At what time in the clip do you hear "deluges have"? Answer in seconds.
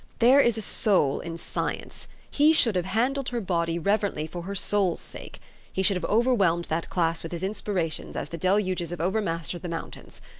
8.39-8.99